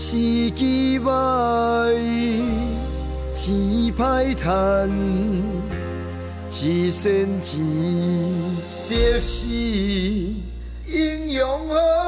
[0.00, 0.16] 时
[0.52, 1.92] 机歹，
[3.34, 3.52] 钱
[3.96, 4.88] 歹赚，
[6.48, 7.58] 一身钱
[8.88, 9.48] 就是
[10.86, 12.07] 英雄好。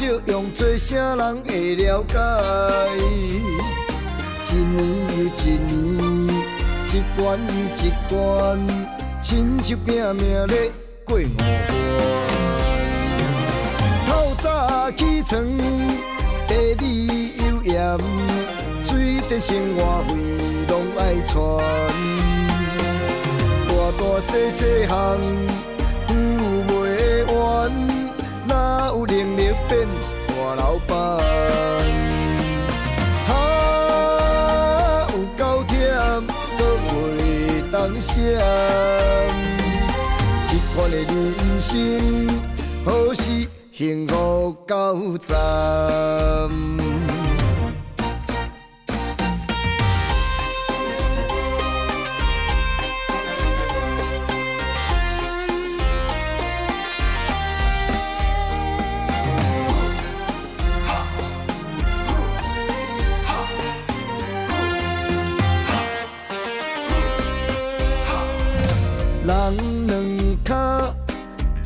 [0.00, 2.16] 少用做啥人会了解？
[4.48, 4.80] 一年
[5.18, 5.70] 又一年，
[6.86, 8.58] 一关又一关，
[9.20, 9.86] 亲像拼
[10.16, 10.72] 命咧
[11.04, 11.44] 过五关。
[14.06, 14.08] 透
[14.38, 15.44] 早起床，
[16.48, 17.98] 地里又严，
[18.82, 20.14] 水电生活费
[20.66, 21.36] 拢爱传。
[23.68, 25.18] 大大细细项，
[26.08, 26.14] 付
[26.72, 26.74] 袂
[27.34, 27.70] 完，
[28.48, 29.39] 哪有能力
[29.70, 29.86] 变
[30.26, 30.96] 大老板？
[33.28, 33.32] 哈，
[35.12, 35.72] 有够忝，
[36.58, 36.90] 搁袂
[37.70, 38.16] 当想。
[40.44, 41.06] 这款的人
[41.60, 41.70] 生，
[42.84, 45.38] 何时幸福到站？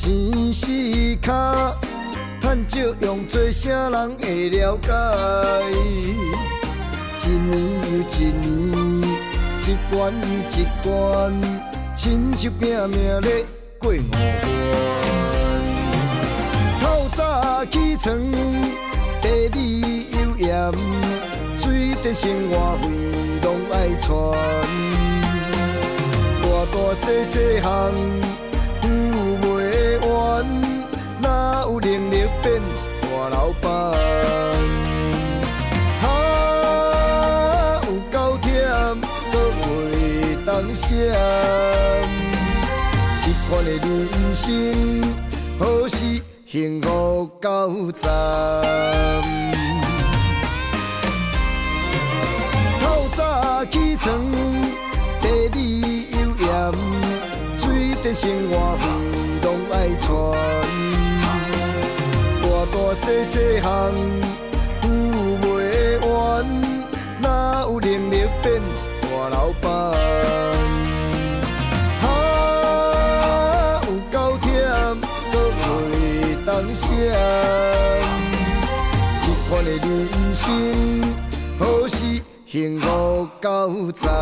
[0.04, 1.74] 钱四脚，
[2.38, 4.92] 趁少用做啥人会了解？
[7.24, 7.56] 一年
[7.90, 8.44] 又一年，
[9.62, 11.32] 一关又一关，
[11.96, 13.46] 亲像拼命咧
[13.78, 14.20] 过五关。
[16.82, 18.14] 透早起床，
[19.22, 20.70] 地里又严，
[21.56, 22.90] 水电生活费
[23.42, 24.06] 拢爱传。
[26.42, 27.90] 大大细细项，
[31.64, 32.60] 有能力变
[33.00, 33.70] 大老板？
[36.02, 36.04] 哈，
[37.86, 38.46] 有够忝，
[39.32, 40.90] 都袂当想。
[43.18, 43.88] 这款的人
[44.34, 44.44] 生，
[45.58, 48.12] 何时幸福到站？
[52.78, 54.20] 透早起床，
[55.22, 56.72] 地里又严，
[57.56, 58.84] 水电生活费
[59.42, 60.93] 拢爱传。
[62.84, 63.90] 大大细细项，
[64.82, 64.88] 付
[65.40, 66.44] 袂完，
[67.22, 68.60] 哪有能力变
[69.00, 69.70] 大老板？
[72.02, 74.46] 哈，有够忝，
[75.32, 76.90] 都袂当想。
[79.18, 80.44] 这款的人生，
[81.58, 84.12] 何时幸福到站？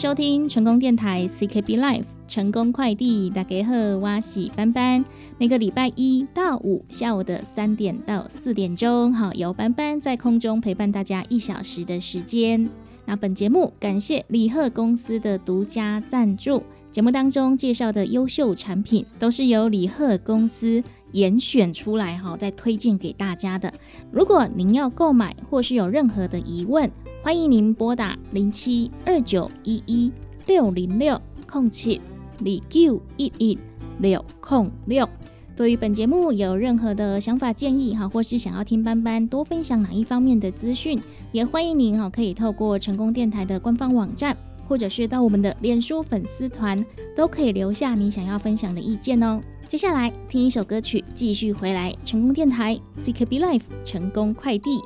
[0.00, 5.04] 收听成功电台 CKB Life 成功快递，大家好，我是班班。
[5.36, 12.70] 每个礼拜一到五下午的三点到四点钟，好，由班班在空中陪伴大家一小时的时间。
[13.04, 23.72] 那本节目感谢李贺公司的独家赞助，节目当中介绍的优秀产品都是由李贺公司严选出来哈，再推荐给大家的。
[24.10, 26.90] 如果您要购买或是有任何的疑问，
[27.22, 30.12] 欢迎您拨打零七二九一一
[30.46, 32.00] 六零六空七
[32.38, 33.58] 二九一一
[33.98, 35.08] 六空六。
[35.56, 40.98] 对于本节目有任何的想法建议哈，或是想要听班班多分享哪一方面的资讯，
[41.32, 44.34] 也欢迎您哈可以透过成功电台的官方网站，
[44.66, 46.82] 或者是到我们的脸书粉丝团，
[47.14, 49.42] 都可以留下你想要分享的意见哦。
[49.70, 54.80] 接下来听一首歌曲，继续回来成功电台 CKB Life 成功快递。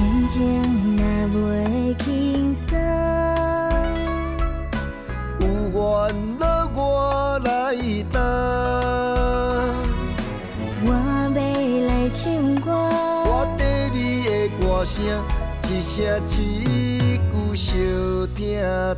[0.00, 0.40] 心情
[0.96, 2.74] 若袂轻松，
[5.40, 5.44] 有
[5.74, 5.78] 烦
[6.38, 6.44] 恼
[6.74, 7.74] 我来
[8.10, 8.18] 担，
[10.86, 10.88] 我
[11.34, 11.38] 要
[11.86, 12.18] 来唱
[12.62, 12.72] 歌。
[13.26, 13.60] 我跟
[13.92, 15.04] 你的歌声，
[15.64, 17.76] 一声一句相
[18.34, 18.40] 听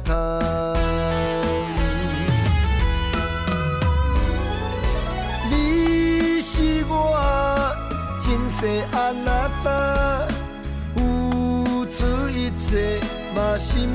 [0.04, 0.14] 通。
[5.50, 6.94] 你是我
[8.20, 9.91] 前世安那达，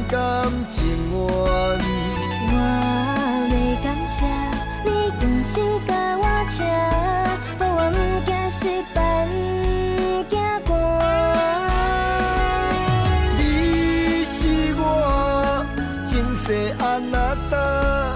[0.08, 0.16] 嘛心甘
[0.70, 1.18] 情愿。
[2.50, 2.56] 我
[3.52, 4.26] 要感谢
[4.86, 4.90] 你
[5.22, 6.66] 用心甲我请，
[7.60, 7.94] 我毋
[8.26, 8.60] 惊失
[8.94, 10.70] 败，毋惊寒。
[13.38, 14.38] 你是
[14.78, 14.82] 我
[16.06, 16.46] 前世
[16.80, 18.14] 安那达，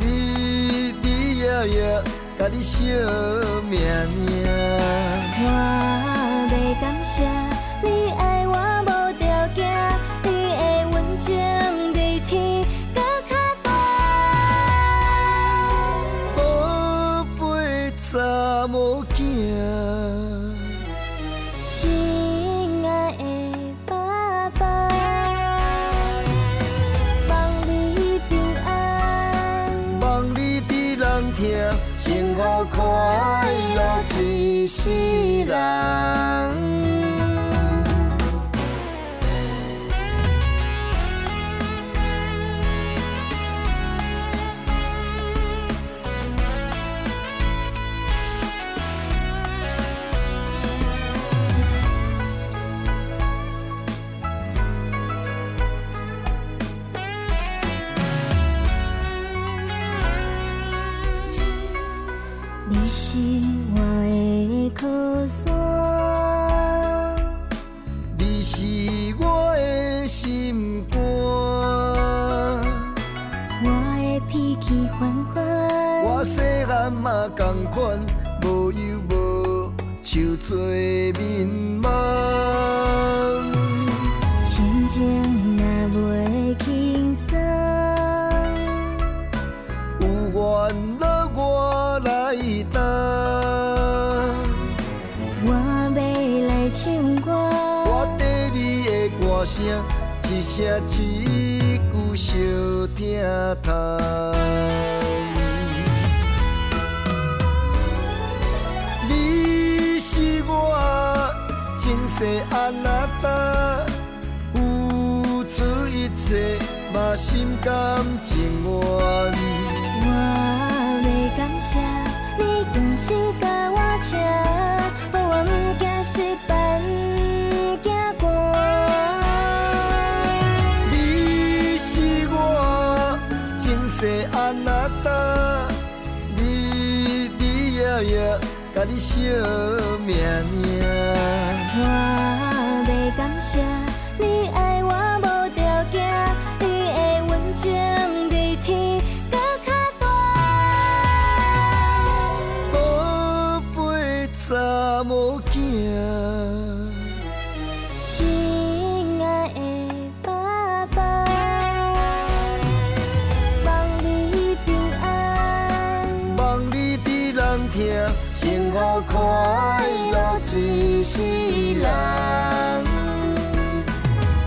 [0.00, 0.04] 你
[1.02, 2.02] 你夜夜
[2.38, 2.82] 甲你惜
[3.70, 3.80] 命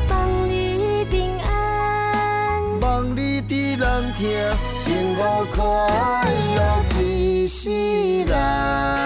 [0.09, 4.27] 望你平安，望你的人听，
[4.83, 5.21] 幸福
[5.53, 5.61] 快
[6.55, 6.59] 乐
[6.99, 7.69] 一世
[8.23, 8.96] 人。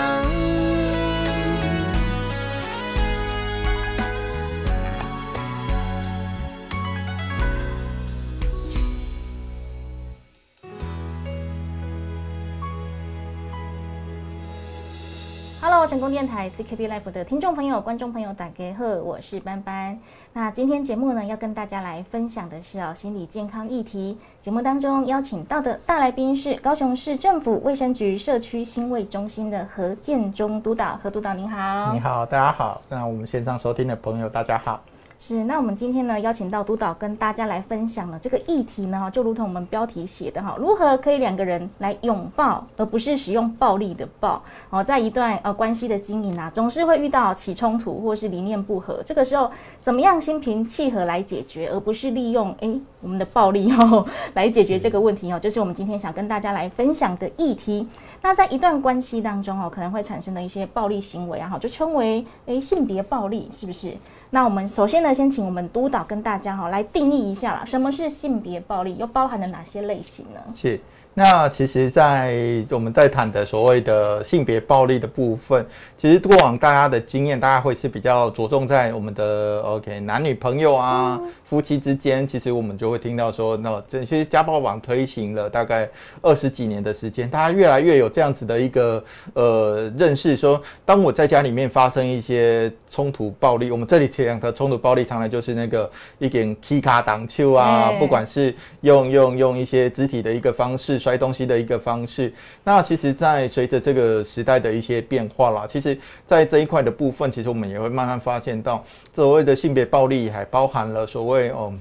[16.02, 20.00] 公电台 CKB Life 的听众朋友、观众朋友，打给贺，我是班班。
[20.34, 24.18] 那今天节目呢，要跟大家来分享的是哦，心理健康议题。
[24.40, 31.94] 节目当中邀请到的大来宾是高雄市政府卫生局社区新卫中心的何建中督导，何督导您好。
[31.94, 32.82] 你好，大家好。
[32.90, 34.82] 那我们线上收听的朋友，大家好。
[35.24, 44.42] 是，那我们今天呢邀请到督导跟大家来分享了这个议题呢，哈，就如同我们标题写的哈，如何可以两个人来拥抱，而不是使用暴力的抱。
[44.72, 57.88] 哦，在一段呃关系的经营啊，总是会遇到起冲突或是理念不合，这个时候怎么样心平气和来解决，而不是利用诶我们的暴力哦 来解决这个问题哦，就是我们今天想跟大家来分享的议题。
[58.24, 63.96] 那在一段关系当中哦，可能会产生的一些暴力行为啊，哈，就称为诶性别暴力，是不是？
[64.34, 70.40] 那我们首先呢，先请我们督导跟大家哈来定义一下啦，什么是性别暴力，又包含了哪些类型呢？
[70.56, 70.80] 是。
[71.14, 75.66] 那其实，在我们在谈的所谓的性别暴力的部分，
[75.98, 81.20] 其实过往大家的经验，大家会是比较着重在我们的 OK 男女朋友啊。
[81.52, 85.90] 夫妻之间，其实我们就会听到说，那这些家暴网推行了大概
[86.22, 89.04] 二十几年的时间，大家越来越有这样子的一个
[89.34, 102.32] 呃认识，说当我在家里面发生一些冲突暴力，我们这里讲的冲突暴力，常常就是那个一点踢卡挡球啊，不管是用用用一些肢体的一个方式摔东西的一个方式，
[102.64, 108.82] 那其实，在随着这个时代的一些变化啦，其实在这一块的部分，其实我们也会慢慢发现到，
[109.14, 111.41] 所谓的性别暴力还包含了所谓。
[111.50, 111.74] 哦，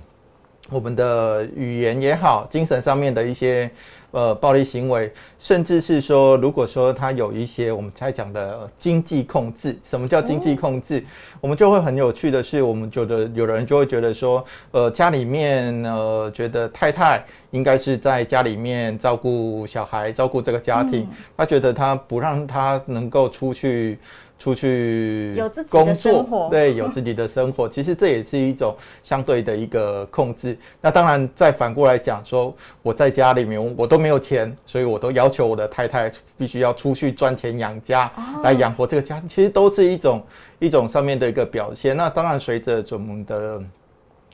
[0.71, 3.71] 我们的语言也好，精神上面的一些
[4.12, 11.05] 呃暴力行为，甚至是说，如果说他有一些我们才讲的经济控制，什么叫经济控制？
[11.40, 23.99] 我们就会很有趣的是，我们觉得有人就会觉得说，呃，家里面呃，觉得太太应该是在家里面照顾小孩，照顾这个家庭，他觉得他不让他能够出去。
[24.40, 30.56] 出去工作，对，有自己的生活， 其实这也是一种相对的一个控制。
[30.80, 38.11] 那当然，再反过来讲，说我在家里面我都没有钱，所以我都要求我的太太必须要出去赚钱养家，
[38.42, 40.25] 来养活这个家，其实都是一种
[40.59, 41.94] 一种上面的一个表现。
[41.94, 43.62] 那当然，随着我们的。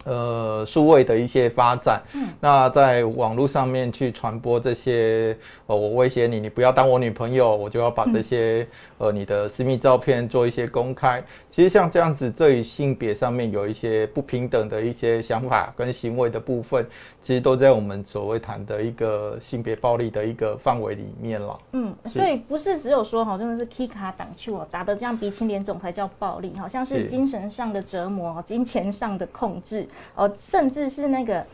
[0.06, 5.36] 呃，数位的一些发展，嗯，那在网络上面去传播这些，
[5.66, 8.64] 呃，我威胁你，你不要当我女朋友，我就要把这些，
[8.98, 11.20] 呃，你的私密照片做一些公开。
[11.50, 16.86] 其实像这样子，对性别上面有一些不平等的一些想法跟行为的部分，
[17.20, 21.58] 其实都在我们所谓谈的一个性别暴力的一个范围里面了。
[21.72, 29.84] 嗯，所以不是只有说哈，真的是 K 卡挡去哦，打的这样鼻青脸肿才叫暴力，好像是精神上的折磨，金钱上的控制。
[30.14, 31.44] 哦，甚至是那个，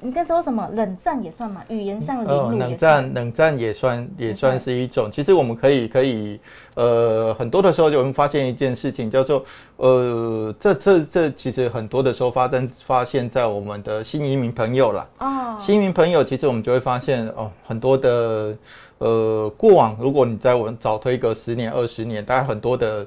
[0.00, 1.62] 你该说什么冷战也算嘛？
[1.68, 5.10] 语言上的冷战，冷战也算，也算是一种。
[5.10, 6.38] 其实我们可以，可以，
[6.74, 9.44] 呃，很多的时候就我们发现一件事情，叫做，
[9.76, 15.08] 呃，这这这，其实很多的时候发生，发现在我们的新移民朋友了。
[15.18, 18.56] 哦，新移民朋友，其实我们就会发现，哦，很多的，
[18.98, 23.06] 呃，过往，如果你在我们早推个十年、二十年，大概很多的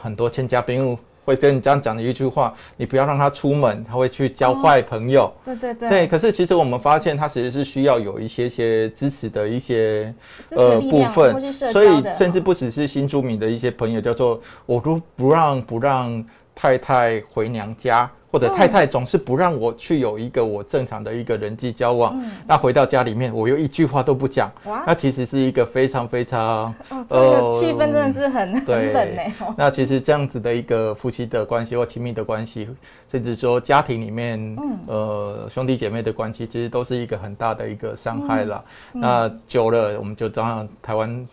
[0.00, 0.96] 很多千家兵务。
[1.24, 5.32] 会跟你这样讲的一句话，你不要让他出门，他会去交坏朋友。
[5.44, 5.88] 对对对。
[5.88, 10.12] 对，可是其实我们发现，他其实是需要有一些些支持的一些
[10.50, 16.24] 呃部分，所以甚至不只是新住民的一些朋友，叫做我都不让不让
[16.54, 18.10] 太太回娘家。
[18.30, 24.50] 或者太太总是不让我去有一个我正常的一个人际交往，那回到家里面我又一句话都不讲，
[24.86, 26.74] 那其实是一个非常非常
[27.08, 29.32] 呃气氛真的是很很冷嘞。
[29.56, 32.68] 那其实这样子的一个夫妻的关系或亲密的关系，
[33.10, 34.56] 甚至说家庭里面
[34.86, 38.64] 呃兄弟姐妹的关系，其实都是一个很大的一个伤害了。
[38.92, 41.28] 那久了我们就这样台湾。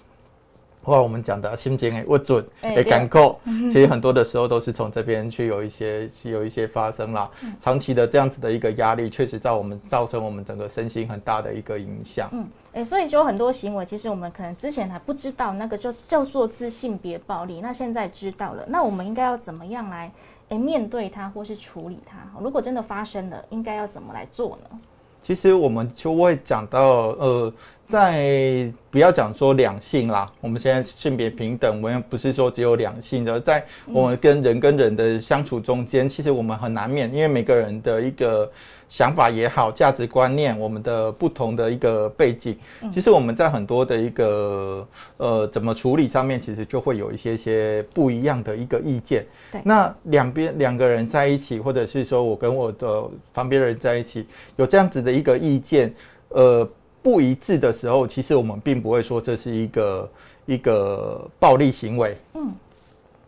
[0.88, 3.38] 或者我们讲的心情诶不准诶感扣，
[3.70, 7.29] 其实很多的时候都是从这边去有一些有一些发生啦。
[7.60, 12.29] 长期的这样子的一个压力，确实在我们造成我们整个身心很大的一个影响。
[12.32, 17.60] 嗯，诶，所以就很多行为，其实我们可能之前还不知道，那个就叫做是性别暴力。
[17.60, 20.10] 那现在知道了，那我们应该要怎么样来
[20.48, 22.17] 诶面对它，或是处理它？
[22.41, 24.79] 如果真的发生了，应该要怎么来做呢？
[25.22, 27.53] 其实我们就会讲到呃。
[27.88, 38.51] 在不要讲说两性啦，我们现在性别平等，我们不是说只有两性的，在我们跟人跟人的相处中间，其实我们很难免，因为每个人的一个
[38.89, 42.58] 想法也好，价值观念，我们的不同的一个背景，
[42.91, 49.25] 其实我们在很多的一个呃怎么处理上面，其实就会有一些些不一样的一个意见。
[49.50, 53.03] 对，那两边两个人在一起，或者是说我跟我的
[53.34, 54.27] 旁边人在一起，
[54.58, 55.94] 有这样子的一个意见，
[56.27, 56.70] 呃。
[57.07, 60.11] 不一致的时候，其实我们并不会说这是一个
[60.45, 62.17] 一个暴力行为。
[62.33, 62.51] 嗯，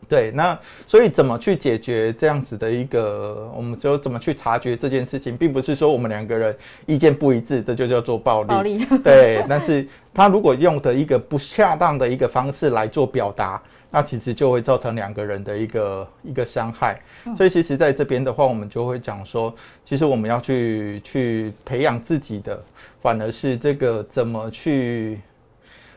[0.10, 0.32] 对。
[0.32, 3.50] 那所以怎么去解决这样子的一个？
[3.56, 6.54] 我们只有怎么去察觉这件事情，并不是说我们两个人
[6.86, 8.50] 意见不一致，这就叫做暴力。
[8.50, 8.86] 暴力。
[9.02, 9.42] 对。
[9.48, 13.62] 但是他如果用的一个不恰当的一个方式来做表达。
[13.92, 17.00] 那其实就会造成两个人的一个一个伤害。
[17.26, 19.54] 嗯所以其实在这边的话，我们就会讲说，
[19.86, 22.62] 其实我们要去去培养自己的，
[23.02, 25.20] 反而是这个怎么去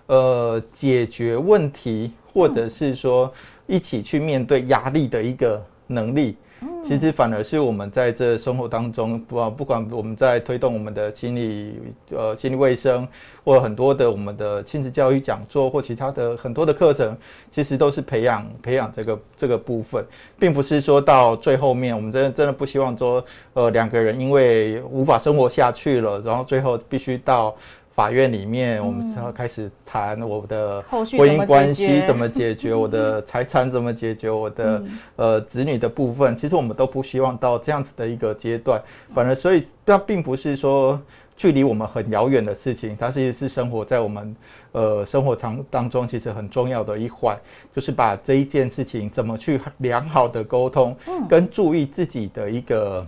[0.06, 3.32] 呃解决问题，或者是说
[3.66, 6.36] 一起去面对压力的一个能力。
[6.84, 11.74] 其实反而是我们在这生活当中，不不管我们在推动我们的心理
[12.10, 13.06] 呃心理卫生，
[13.44, 17.16] 或很多的我们的亲子教育讲座或其他的很多的课程，
[17.50, 20.04] 其实都是培养培养这个这个部分，
[20.38, 27.54] 并不是说到最后面，我们真的真的不希望说呃两个人因为无法生活下去了，然后最后必须到。
[27.94, 34.98] 法院里面，我们要开始谈我的婚姻关系怎么解决，我的 财产怎么解决，我的、嗯。
[35.16, 38.80] 呃子女的部分，其实我们都不希望到这样子的一个阶段。
[39.14, 40.98] 反而，所以那并不是说
[41.36, 44.36] 距离我们很遥远的事情，它其实是生活在我们
[44.72, 47.38] 呃生活当当中，其实很重要的一环，
[47.74, 50.96] 就是把这一件事情怎么去良好的沟通，
[51.28, 53.06] 跟注意自己的一个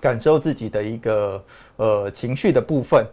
[0.00, 1.42] 感受自己的一个
[1.76, 3.04] 呃情绪的部分。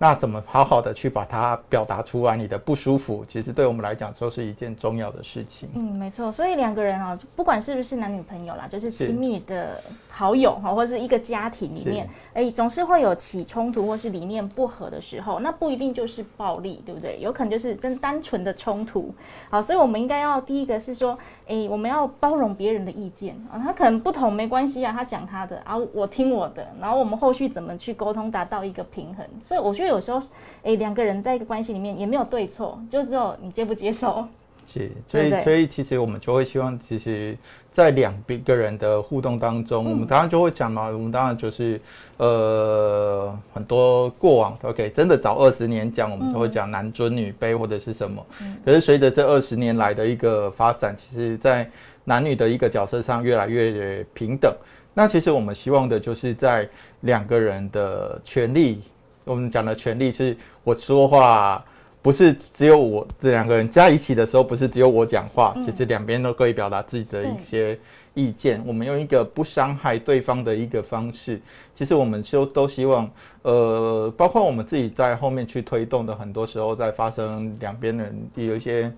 [0.00, 2.36] 那怎么好好的去把它表达出来？
[2.36, 5.68] 你的不舒服，其实对我们来讲都是一件重要的事情。
[5.74, 17.18] 嗯，没错，所以两个人啊，不管是不是男女朋友啦，就是亲密的好友哈，或者是一个家庭里面，哎，总是会有起冲突或是理念不合的时候，那不一定就是暴力，对不对？
[17.20, 19.12] 有可能就是真单纯的冲突。
[19.50, 29.26] 好，所以我们应该要第一个是说，哎，我们要包容别人的意见啊，他可能不同没关系啊，他讲他的啊，我听我的，然后我们后续怎么去沟通，达到一个平衡。
[29.42, 30.20] 所以我觉得有时候，
[30.62, 34.26] 哎，两个人在一个关系里面也没有对错，就只有你接不接受。
[34.66, 37.34] 是，所以所以其实我们就会希望，其实，
[37.72, 41.80] 在两边个人的互动当中，我们当然就会讲嘛，我们当然就是
[42.18, 48.22] 呃很多过往，OK，真的早二十年讲，我们就会讲男尊女卑或者是什么。
[48.62, 51.66] 可是随着这二十年来的一个发展，其实在
[52.04, 54.54] 男女的一个角色上越来越平等。
[54.92, 56.68] 那其实我们希望的就是在
[57.00, 58.82] 两个人的权利，
[59.28, 61.64] 我们讲的权利是我说话。
[62.00, 67.76] 不是只有我这两个人在一起的时候，不是只有我讲话，其实两边都可以表达自己的一些
[68.14, 68.62] 意见。
[68.64, 71.40] 我们用一个不伤害对方的一个方式，
[71.74, 73.10] 其实我们就都希望，
[73.42, 78.90] 呃，包括我们自己在后面去推动的，很多时候在发生两边人有一些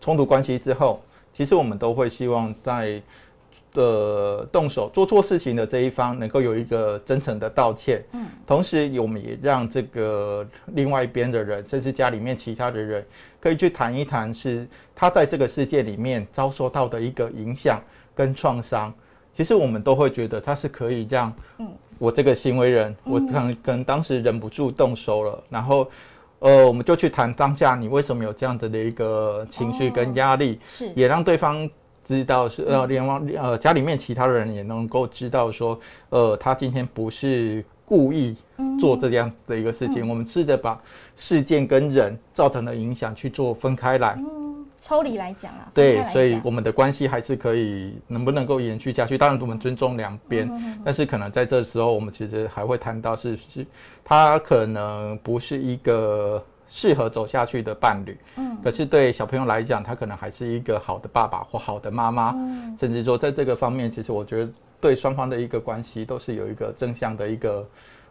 [0.00, 1.02] 冲突关系之后，
[1.36, 3.02] 其实我们都会希望在。
[3.74, 13.04] 的动手做错事情的这一方能够有一个真诚的道歉，嗯，同时我们也让这个另外一边的人，甚至家里面其他的人，
[13.40, 17.82] 可以去谈一谈，是他在这个世界里面遭受到的一个影响
[18.14, 18.94] 跟创伤。
[19.34, 25.90] 其实我们都会觉得他是可以让，嗯，我这个行为人，我可能可能当时忍不住动手了，然后，
[26.38, 30.88] 呃，我们就去谈当下你为什么有这样子的一个情绪跟压力，是。
[30.94, 31.68] 也让对方。
[32.04, 35.78] 知道是呃，连望呃家里面其他的人也能够知道说，
[36.10, 38.36] 呃，他今天不是故意
[38.78, 40.08] 做这样的一个事情。
[40.08, 40.80] 我们试着把
[41.16, 44.14] 事件跟人造成的影响去做分开来。
[44.18, 49.16] 嗯，抽离来讲啊，对所以我们的关系还是可以能不能够延续下去？
[49.16, 50.50] 当然，我们尊重两边，
[50.84, 53.66] 但是可能在这时候，我们其实还会谈到是是，
[54.04, 56.44] 他可能不是一个
[56.76, 58.18] 适合走下去的伴侣。
[58.34, 62.32] 嗯，可是对小朋友来讲，他可能还是一个好的爸爸或好的妈妈，
[62.76, 67.64] 甚至说在这个方面，其实我觉得对双方的一个关系都是有一个正向的一个。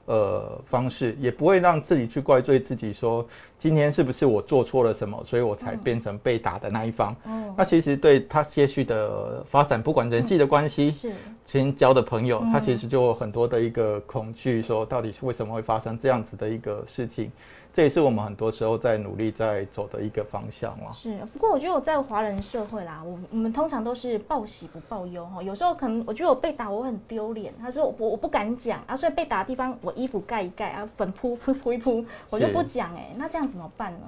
[0.06, 3.26] 呃，方式也不会让自己去怪罪自己，说
[3.58, 7.15] 今天是不是我做错了什么，所以我才变成被打的那一方。
[7.23, 11.13] 嗯，那其实对他接续的发展，不管人际的关系，是
[11.45, 17.32] 新交的朋友，他其实就有很多的一个恐惧，说到底是为什么会发生这样子的一个事情。
[17.73, 20.91] 这也是我们很多时候在努力在走的一个方向啦。
[20.91, 25.41] 是，不过我觉得我在华人社会啦，我我们通常都是报喜不报忧哈。
[25.41, 34.07] 有时候可能我觉得我被打我很丢脸，他说我我不敢讲啊，所以被打的地方我衣服盖一盖啊，粉扑扑扑一扑，我就不讲哎、那这样怎么办呢？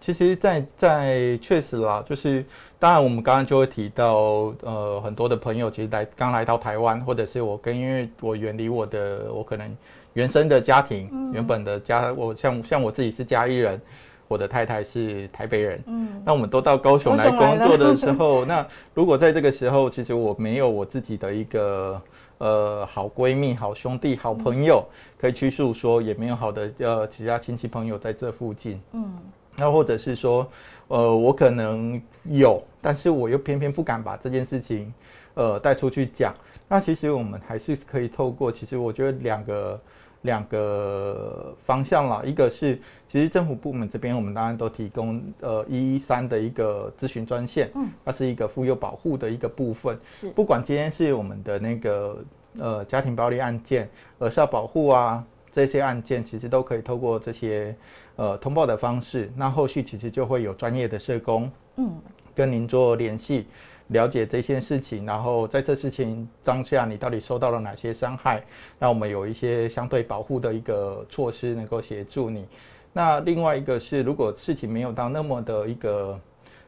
[0.00, 2.46] 其实在，在确实啦，就是
[2.78, 9.76] 当然我们刚刚就会提到，呃，很多的朋友其实来刚来到台湾，或者是我跟因为我远离我的我可能
[10.18, 13.80] 原生的家庭，原本的家，我像像我自己是嘉义人，
[14.26, 22.02] 我的太太是台北人，嗯，那我们都到高雄来高雄来工作的时候， 那如果在这个时候，其实我没有我自己的一个
[22.38, 24.84] 呃好闺蜜、好兄弟、好朋友
[25.20, 29.14] 可以去诉说，也没有好的呃其他亲戚朋友在这附近，嗯，
[29.56, 30.44] 那或者是说，
[30.88, 34.92] 呃，我可能有，但是我又偏偏不敢把这件事情
[35.34, 36.34] 呃带出去讲。
[36.70, 39.80] 那其实我们还是可以透过，其实我觉得两个
[40.22, 50.30] 两个方向啦，一个是其实政府部门这边我们当然都提供呃一一三的一个咨询专线，嗯，它是一个妇幼保护的一个部分，是。
[50.30, 52.18] 不管今天是我们的那个
[52.58, 57.74] 呃家庭暴力案件、儿少保护啊这些案件，其实都可以透过这些
[58.16, 62.00] 呃通报的方式，那后续其实就会有专业的社工嗯。
[62.34, 63.48] 跟您做联系，
[63.88, 68.42] 了解这件事情，然后在这事情当下你到底受到了哪些伤害，
[68.78, 72.46] 那我们有一些相对保护的一个措施能够协助你。
[72.92, 76.18] 那另外一个是，如果事情没有到那么的一个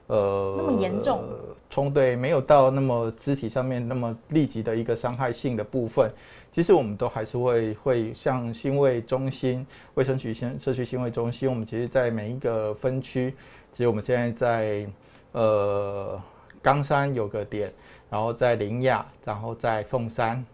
[0.06, 1.22] 呃那么严重
[1.68, 6.10] 冲对，没有到那么肢体上面那么立即的一个伤害性的部分，
[6.52, 13.34] 其实我们都还是会会像新卫中心、卫生局新社区新卫中心，我们其实在每一个分区，
[13.72, 14.86] 其实我们现在在
[15.32, 16.20] 呃
[16.62, 17.72] 冈山有个点，
[18.10, 20.44] 然后在林雅，然后在凤山。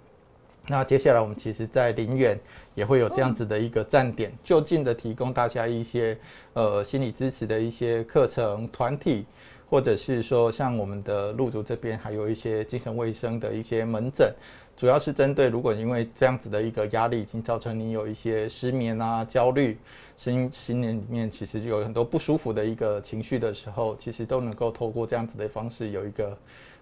[0.69, 2.39] 那接下来我们其实，在林园
[2.75, 6.19] 也会有这样子的一个站点，就近的提供大家一些
[6.55, 9.25] 呃心理支持的一些课程团体，
[9.71, 14.35] 或者是说像我们的陆竹这边还有一些精神卫生的一些门诊，
[14.77, 19.79] 主要是针对如果因为这样子的一个压力已经造成你有一些失眠啊、焦虑，
[20.17, 26.37] 心心里面其实有很多不舒服的一个情绪的时候，其实都能够透过这样子的方式有一个。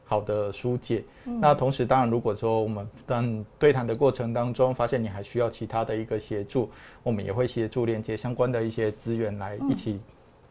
[0.07, 1.03] 好的疏解，
[1.41, 6.71] 那同时当然，如果说我们当对谈的过程当中，发现你还需要其他的一个协助，
[7.03, 9.99] 我们也会协助连接相关的一些资源来一起，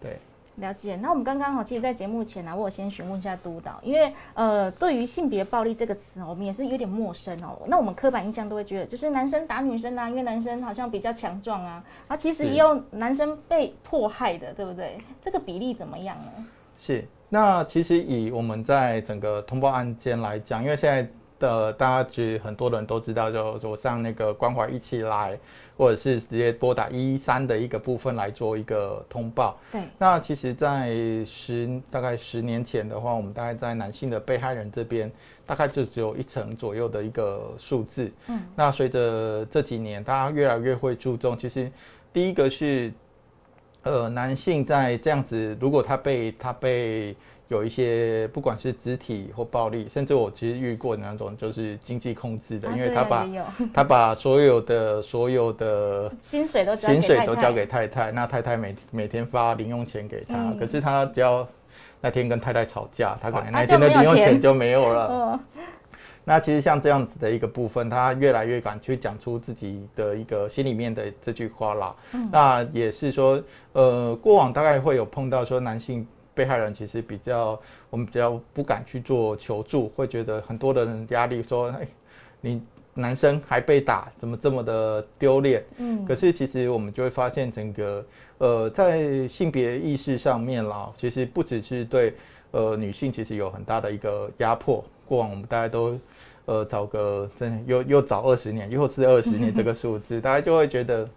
[0.01, 0.17] 对。
[0.57, 0.95] 了解。
[0.97, 7.57] 那我们刚刚好，其实，在节目前呢、我有先询问一下督导，因为呃，对于性别暴力这个词哦，我们也是有点陌生哦。
[7.67, 14.99] 那我们刻板印象都会觉得，就是男生打女生啊，因为男生好像比较强壮啊，啊，其实也有男生被迫害的，对不对？
[15.21, 16.45] 这个比例怎么样呢？
[16.77, 25.37] 是，那其实以我们在整个通报案件来讲，因为现在的大家只很多人都知道，就说上那个关怀一起来，
[25.77, 29.57] 或者是直接拨打一一三的一个部分来做一个通报。
[29.71, 30.93] 对，那其实，在
[31.25, 35.11] 十大概十年前的话，我们大概在男性的被害人这边，
[35.45, 38.11] 大概就只有一成左右的一个数字。
[38.27, 41.71] 嗯，那随着这几年，大家越来越会注重，其实
[42.13, 42.93] 第一个是，
[43.81, 47.15] 呃，男性在这样子，如果他被他被
[47.53, 53.27] 有一些不管是肢体或暴力，甚至我其实遇过那种就是经济控制的，因为他把
[53.71, 57.27] 他把所有的所有的 薪水都交给薪水太太。
[57.27, 60.57] 都交给太太，那太太每每天发零用钱给他，嗯。
[60.57, 61.47] 可是他只要
[62.01, 64.41] 那天跟太太吵架，他可能啊那天的零用钱。
[64.41, 65.07] 就没有了。
[65.55, 65.63] 嗯。
[66.25, 71.95] 那其实像这样子的一个部分，他越来越敢去讲出自己的一个心里面的这句话啦。
[72.13, 72.29] 嗯。
[72.31, 73.39] 那也是说，
[73.73, 81.87] 呃，过往大概会有碰到说男性被害人其实比较，我们比较不敢去做求助，会觉得很多的人压力说，哎，
[82.41, 82.61] 你
[82.95, 85.63] 男生还被打，怎么这么的丢脸？
[85.77, 88.05] 嗯可是其实我们就会发现，整个
[88.39, 92.13] 呃在性别意识上面啦，其实不只是对
[92.51, 94.83] 呃女性，其实有很大的一个压迫。
[95.07, 95.99] 过往我们大家都
[96.45, 101.09] 呃找个真又又早二十年，又是二十年这个数字， 大家就会觉得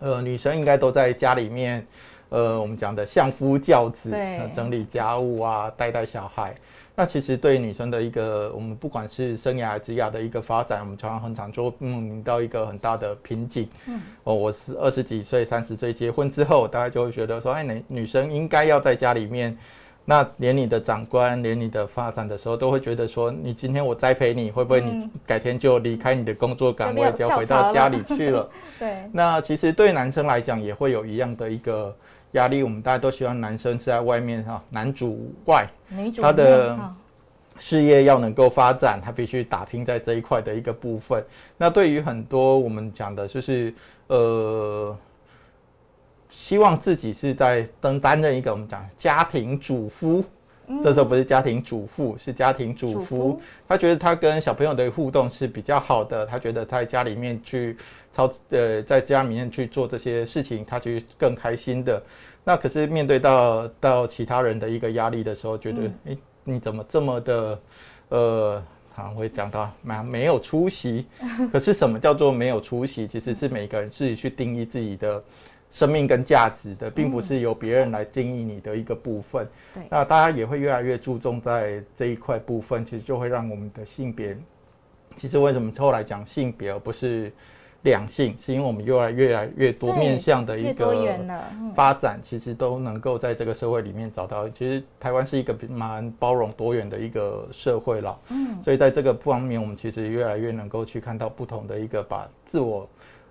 [0.00, 1.86] 呃女生应该都在家里面。
[2.28, 4.14] 呃，我们讲的相夫教子，
[4.52, 6.54] 整理家务啊，带带小孩，
[6.94, 13.68] 那其实对女生的一个，我们不管是生涯、职涯的一个发展，我们常常很常就面临到一个很大的瓶颈。
[13.86, 19.56] 嗯，哦，我是二十几岁、三十岁结婚之后，大家就会觉得说，哎，女女生应该要在家里面。
[20.08, 28.48] 那连你的长官，连你的发展的时候，都会觉得说，你今天我栽培你，会不会你嗯改天就离开你的工作岗就位， 就要回到家里去了？
[28.78, 31.92] 对，那其实对男生来讲也会有一样的一个
[32.32, 35.66] 压力，我们大家都希望男生是在外面哈，男主外，
[36.20, 36.78] 他的
[37.58, 41.24] 事业要能够发展，他必须打拼在这一块的一个部分。
[41.56, 43.72] 那对于很多我们讲的就是
[44.08, 44.96] 呃，
[46.30, 50.24] 希望自己是在担担任一个我们讲家庭主夫。
[50.82, 53.40] 这时候不是家庭主妇，是家庭主夫。
[53.68, 57.76] 他觉得他跟小朋友的互动是比较好的，他觉得在家里面去
[58.16, 62.02] 操呃，在家里面去做这些事情，他其实更开心的。
[62.42, 67.60] 那可是面对到到其他人的一个压力的时候，觉得哎、诶你怎么这么的
[68.08, 71.04] 呃，常会讲到蛮没有出息。
[71.52, 73.06] 可是什么叫做没有出息？
[73.06, 75.22] 其实是每个人自己去定义自己的
[75.70, 79.46] 生命跟价值的，并不是由别人来定义你的一个部分。
[79.74, 84.34] 对那大家也会越来越注重在这一块部分，其实就会让我们的性别，
[85.16, 87.30] 其实为什么后来讲性别而不是
[87.86, 90.92] 两性，是因为我们越来越来越多面向的一个
[91.72, 94.48] 发展，其实都能够在这个社会里面找到。
[94.48, 102.88] 其实台湾是一个蛮包容多元的一个社会了，嗯，所以在这个方面，我们其实越来越能够去看到不同的一个把自我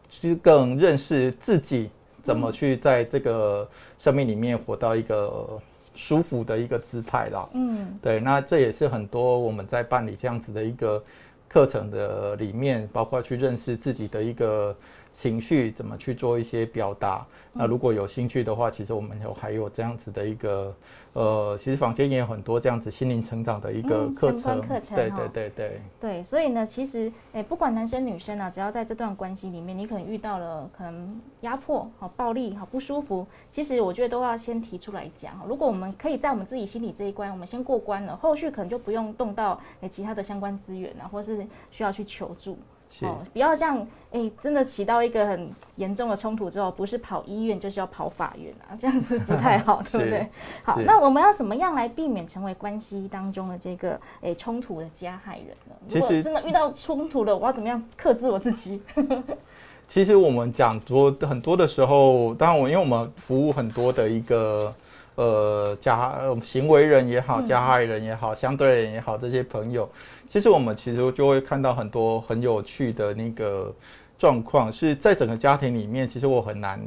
[0.09, 1.89] 其实更认识自己
[2.23, 3.67] 怎么去在这个
[3.99, 5.59] 生命里面活到一个
[5.93, 7.49] 舒服的一个姿态啦。
[7.53, 11.03] 嗯，对，那这也是很多我们在办理这样子的一个
[11.47, 14.75] 课程的里面，包括去认识自己的一个
[15.15, 17.25] 情绪，怎么去做一些表达。
[17.53, 20.75] 那如果有兴趣的话，其实我们有还有这样子的一个，
[21.13, 24.61] 呃，其实坊间也有很多这样子心灵成长的一个嗯课程。
[24.61, 25.81] 课程哈对对对对。
[26.01, 35.41] 对，所以呢，其实诶，不管男生女生啊，只要在这段关系里面，你可能遇到了可能压迫、好暴力、好不舒服，其实我觉得都要先提出来讲。
[35.47, 42.57] 如果我们可以在我们自己心里这一关，我们先过关了，后续可能就不用动到诶其他的相关资源啊，或是需要去求助。
[42.97, 50.29] 是哦，不要这样，哎、真的起到一个很严重的冲突之后，不是跑医院就是要跑法院啊， 这样子不太好， 对不对？
[50.63, 55.75] 好，那我们要怎么样来避免成为关系当中的这个哎冲突的加害人呢？
[55.89, 58.81] 如果真的遇到冲突了，我要怎么样克制我自己？
[59.87, 64.73] 其实我们讲说很多的时候，当然我因为我们服务很多的一个
[65.15, 69.87] 呃加呃行为人也好，加害人也好，相对人也好，这些朋友，
[70.35, 73.73] 其实我们其实就会看到很多很有趣的那个
[74.19, 76.77] 状况，是在整个家庭里面，其实我很难。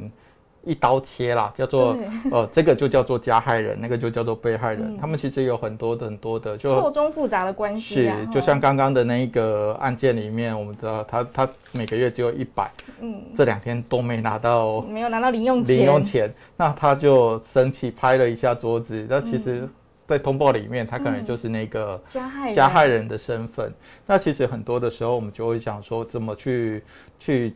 [0.65, 4.81] 一刀切啦，叫做对呃，这个就叫做加害人， 那个就叫做被害人。
[4.83, 19.07] 嗯他们其实有很多的很多的，就错综复杂的关系是啊，，就像哦刚刚的那一个案件里面，我们知道他他每个月只有一百，嗯，这两天都没拿到没有拿到零用钱，零用钱，那他就生气拍了一下桌子。
[19.09, 19.69] 那其实，嗯
[20.09, 23.71] 在通报里面，他可能就是那个加害人加害人的身份。
[24.07, 26.83] 那其实很多的时候，我们就会想说，怎么去
[27.19, 27.53] 去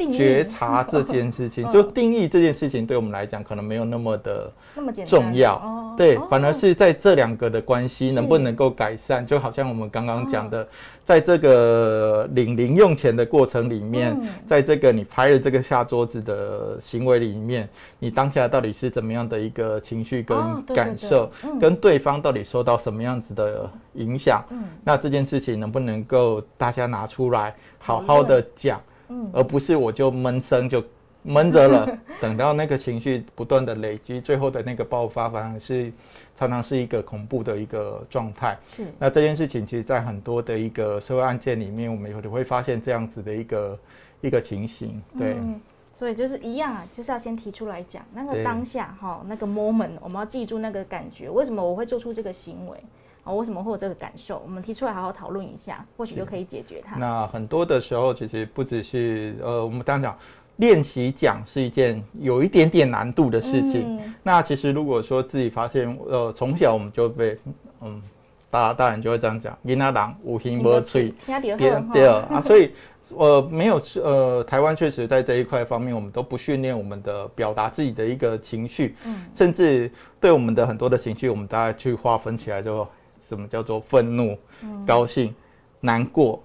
[0.00, 0.16] 定义。
[0.16, 1.70] 觉察这件事情， 嗯。
[1.70, 5.56] 就定义这件事情，对我们来讲可能没有那么的那么重要。
[5.56, 10.66] 哦对哦，反而是在这两个的关系能不能够改善，就好像我们刚刚讲的，
[11.04, 14.28] 在这个领零用钱的过程里面，嗯。
[14.46, 21.58] 在这个你拍了这个下桌子的行为里面，你当下到底是怎么样的一个情绪跟哦对对感受，对嗯。
[21.58, 24.42] 跟对方到底受到什么样子的影响？
[24.50, 24.62] 嗯。
[24.82, 28.80] 那这件事情能不能够大家拿出来好好的讲？
[29.10, 30.82] 嗯而不是我就闷声就
[31.22, 35.92] 闷着了， 等到那个情绪不断的累积，最后的那个爆发，反而是
[36.34, 38.56] 常常是一个恐怖的一个状态。
[38.74, 43.78] 是那这件事情，其实在很多的一个社会案件里面，我们有的会发现这样子的一个
[44.22, 45.02] 一个情形。
[45.18, 45.60] 对，嗯
[45.92, 52.78] 所以就是一样啊，就是要先提出来讲，那个当下哈，那个 moment，我们要记住那个感觉，为什么我会做出这个行为？
[53.24, 54.40] 哦，为什么会有这个感受？
[54.44, 56.96] 我们提出来好好讨论一下，或许就可以解决它。
[56.96, 60.18] 那很多的时候，其实不只是呃，我们当然讲
[60.56, 63.98] 练习讲是一件有一点点难度的事情。
[63.98, 67.38] 嗯那其实如果说自己发现，呃，从小我们就被
[67.80, 68.02] 嗯，
[68.50, 72.70] 大大人就会这样讲，囡仔人有形无嘴，听到对好对啊，所以
[73.16, 82.86] 呃没有呃，台湾确实在这一块方面，我们都不训练我们的表达自己的一个情绪，嗯甚至对我们的很多的情绪，我们大概去划分起来，就
[83.30, 85.34] 什么叫做愤怒、嗯高兴、
[85.80, 86.42] 难过。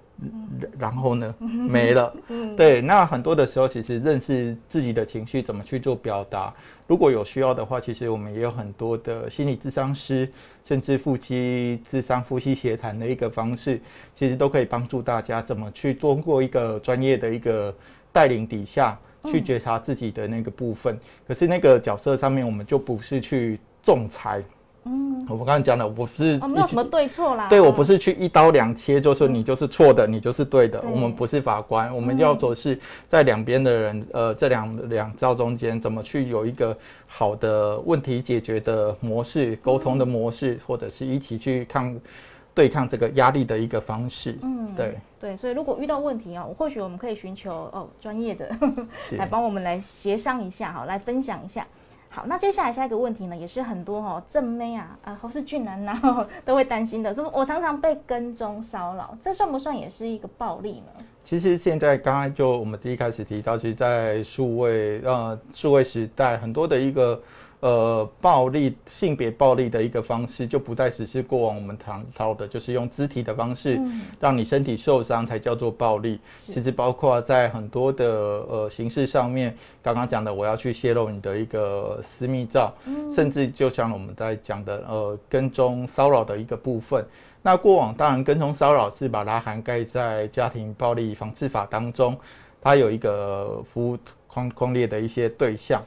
[0.79, 2.15] 然后呢，没了。
[2.55, 6.53] 对，那很多的时候，其实认识自己的情绪，怎么去做表达，
[6.87, 10.31] 如果有需要的话，其实我们也有很多的心理咨商师，
[10.63, 13.77] 甚至夫妻咨商、夫妻协谈的一个方式，
[14.15, 17.75] 其实都可以帮助大家怎么去通过一个专业的一个
[18.13, 20.97] 带领底下，去觉察自己的那个部分。
[21.27, 24.41] 可是那个角色上面，我们就不是去仲裁。
[24.85, 27.47] 嗯，我们刚才讲的，我不是哦，没有什么对错啦。
[27.49, 30.79] 对我哦不是去一刀两切，就说你就是错的，你就是对的。
[30.79, 41.97] 对我们不是法官，我们要做是在两边的人，呃，这两两造中间怎么去有一个好的问题解决的模式、沟通的模式，或者是一起去抗
[42.53, 44.37] 对抗这个压力的一个方式。
[44.43, 48.47] 嗯，对对，所以如果遇到问题啊，或许我们可以寻求哦专业的
[49.09, 51.65] 是来帮我们来协商一下，好，来分享一下。
[52.15, 55.93] 好，那接下来下一个问题呢，也是很多哦正妹啊啊或是俊男呐、
[56.45, 61.03] 都会担心的，说我常常被跟踪骚扰，这算不算也是一个暴力呢？
[61.25, 67.21] 其实现在刚刚就我们第一开始提到，其实，在数位呃数位时代，很多的一个
[67.65, 76.19] 呃暴力性别暴力的一个方式，就不再只是过往我们谈到的，就是用肢体的方式嗯让你身体受伤才叫做暴力。
[76.37, 78.05] 是其实包括在很多的
[78.47, 87.03] 呃形式上面，刚刚讲的我要去泄露你的一个私密照，嗯甚至就像我们在讲的呃跟踪骚扰的一个部分。
[87.41, 92.15] 那过往当然跟踪骚扰是把它涵盖在家庭暴力防治法当中，
[92.61, 93.97] 它有一个服务
[94.27, 95.81] 框框列的一些对象。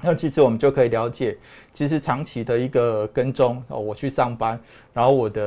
[0.00, 1.36] 那其实我们就可以了解，
[1.72, 4.58] 其实长期的一个跟踪哦，我去上班，
[4.92, 5.42] 然后我的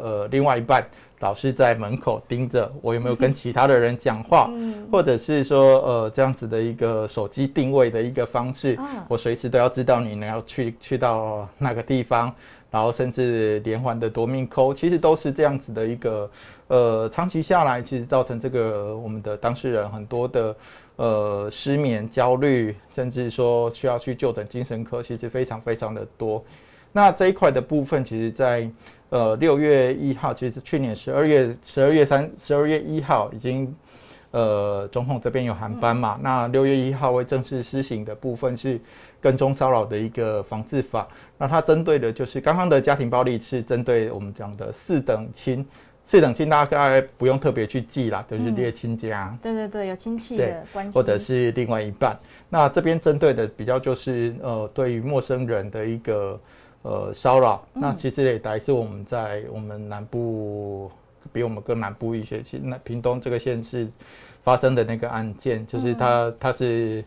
[0.00, 0.86] 呃另外一半
[1.18, 4.86] 老是在门口盯着我有没有跟其他的人讲话，嗯。
[4.90, 9.04] 或者是说呃这样子的一个手机定位的一个方式，啊。
[9.08, 12.32] 我随时都要知道你呢要去去到那个地方，
[12.70, 16.30] 然后甚至连环的夺命扣，其实都是这样子的一个
[16.68, 20.54] 呃长期下来，其实造成这个我们的当事人很多的
[20.96, 26.44] 呃失眠、焦虑，甚至说需要去就诊精神科，其实非常非常的多。
[26.92, 28.70] 那这一块的部分，其实在
[29.08, 33.74] 呃六月一号，其实去年十二月十二月三十二月一号已经
[34.30, 38.78] 呃总统这边有航班嘛，那六月一号会正式施行的部分是
[39.20, 45.66] 跟踪骚扰的一个防治法，那它针对的就是刚刚的家庭暴力是针对我们讲的四等亲，
[46.04, 49.36] 四等亲大概不用特别去记啦，就是嗯列亲家。
[49.42, 52.18] 对对对，有亲戚的关系，或者是另外一半。
[52.48, 56.38] 那这边针对的比较就是呃，对于陌生人的一个
[56.82, 57.66] 呃骚扰。
[57.72, 60.90] 那其实也来自我们在我们南部，
[61.32, 63.88] 比我们更南部一些，其实那屏东这个县市
[64.42, 67.04] 发生的那个案件，就是他他是。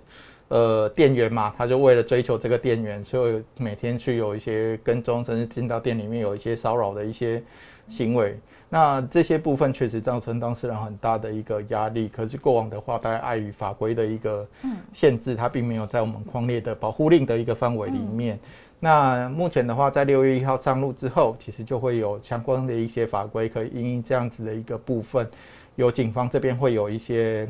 [0.47, 7.41] 呃，店员嘛，他就为了追求这个店员，所以每天去有一些跟踪，甚至进到店里面有一些骚扰的一些
[7.89, 8.37] 行为。
[8.69, 12.07] 那这些部分确实造成当事人很大的一个压力。
[12.07, 14.45] 可是过往的话，大概碍于法规的一个
[14.93, 18.39] 限制，它并没有在我们框列的保护令的一个范围里面。
[18.79, 25.27] 那目前的话，在六月一号上路之后，其实就会有相关的一些法规可以因应这样子的一个部分，
[25.75, 27.47] 有警方这边会有一些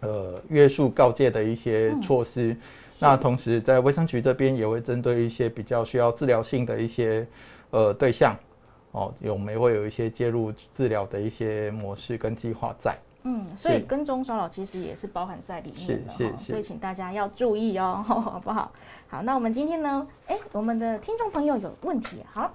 [0.00, 2.56] 呃约束告诫的一些措施。
[3.00, 7.26] 那同时在卫生局这边也会针对一些比较需要治疗性的一些
[7.70, 8.36] 呃对象，
[8.92, 12.96] 哦，有没会有一些介入治疗的一些模式跟计划在。
[13.22, 18.72] 嗯，所以跟踪骚扰其实也是包含在里面的所以请大家要注意哦， 好不好？
[19.08, 22.50] 好，那我们今天呢，哎，我们的听众朋友有问题，好，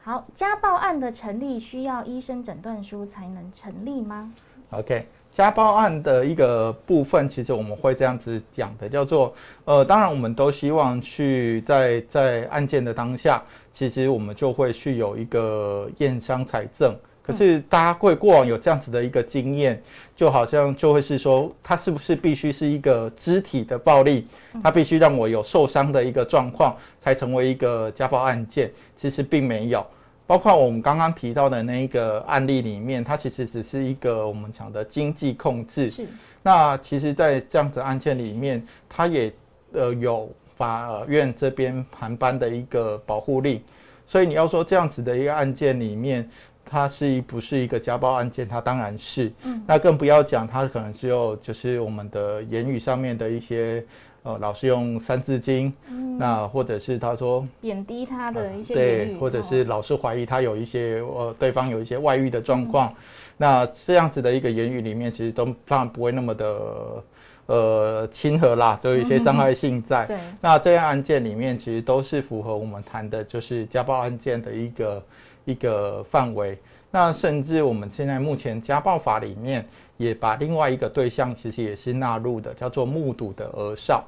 [0.00, 4.32] 好，家暴案的成立需要医生诊断书才能成立吗
[4.70, 9.32] ？OK，家暴案的一个部分，其实我们会这样子讲的，叫做
[9.66, 13.40] 呃，当然我们都希望去在在案件的当下，
[13.72, 16.92] 其实我们就会去有一个验伤采证。
[17.22, 19.80] 可是大家会过往有这样子的一个经验，
[20.16, 24.26] 就好像就会是说，它是不是必须是一个肢体的暴力，
[24.60, 28.72] 它必须让我有受伤的一个状况，才成为一个家暴案件？
[28.96, 29.86] 其实并没有。
[30.28, 35.90] 包括我们刚刚提到的那一个案例里面，它其实只是一个我们讲的经济控制。
[35.90, 36.06] 是，
[36.42, 39.32] 那其实，在这样子案件里面，它也
[39.72, 43.58] 呃有法院这边函班的一个保护令，
[44.06, 46.28] 所以你要说这样子的一个案件里面，
[46.62, 48.46] 它是不是一个家暴案件？
[48.46, 49.32] 它当然是。
[49.44, 49.64] 嗯。
[49.66, 53.82] 那更不要讲，它可能只有就是我们的言语上面的一些。
[54.28, 55.72] 呃，老是用三字经，
[56.18, 62.92] 那或者是他说贬低他的一些对或者哦是老是怀疑他有一些呃对方有一些外遇的状况，
[63.38, 67.02] 那这样子的一个言语里面，其实都当然不会那么的
[67.46, 70.04] 呃亲和啦，就有一些伤害性在。
[70.12, 75.02] 对那这样案件里面，其实都是符合我们谈的就是家暴案件的一个
[75.46, 76.58] 一个范围。
[76.90, 84.06] 那甚至我们现在目前家暴法里面也把另外一个对象其实也是纳入的，叫做目睹的儿少。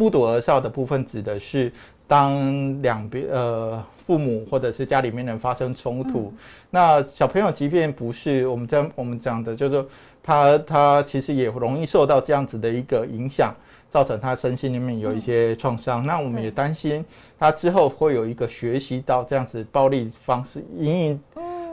[0.00, 1.70] 目睹而少的部分指的是
[2.06, 6.32] 当两边呃父母或者是家里面人发生冲突，
[6.70, 9.84] 那小朋友即便不是我们在我们讲的，就是
[10.22, 13.54] 他他其实也容易受到这样子的一个影响，
[13.90, 16.06] 造成他身心里面有一些创伤。
[16.06, 17.04] 那我们也担心
[17.38, 21.20] 他之后会有一个学习到这样子暴力方式隐隐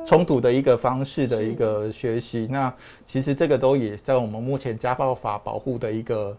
[0.05, 2.45] 冲突的一个方式的一个学习。
[2.51, 2.71] 那
[3.05, 6.35] 其实这个都也在我们目前家暴法保护的一个